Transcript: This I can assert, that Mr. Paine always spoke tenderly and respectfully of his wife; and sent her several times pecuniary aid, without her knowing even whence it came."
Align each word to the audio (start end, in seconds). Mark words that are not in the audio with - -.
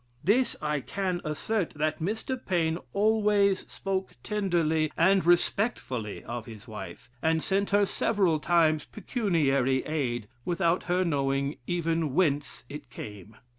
This 0.23 0.55
I 0.63 0.79
can 0.79 1.21
assert, 1.23 1.75
that 1.75 1.99
Mr. 1.99 2.43
Paine 2.43 2.79
always 2.91 3.71
spoke 3.71 4.15
tenderly 4.23 4.91
and 4.97 5.23
respectfully 5.23 6.23
of 6.23 6.47
his 6.47 6.67
wife; 6.67 7.07
and 7.21 7.43
sent 7.43 7.69
her 7.69 7.85
several 7.85 8.39
times 8.39 8.83
pecuniary 8.83 9.85
aid, 9.85 10.27
without 10.43 10.81
her 10.85 11.05
knowing 11.05 11.57
even 11.67 12.15
whence 12.15 12.65
it 12.67 12.89
came." 12.89 13.35